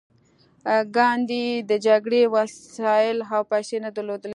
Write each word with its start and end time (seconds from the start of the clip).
ګاندي 0.95 1.45
د 1.69 1.71
جګړې 1.87 2.23
وسایل 2.35 3.17
او 3.35 3.41
پیسې 3.51 3.77
نه 3.85 3.89
درلودې 3.95 4.29